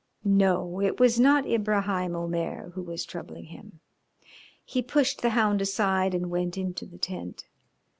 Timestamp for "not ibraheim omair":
1.19-2.71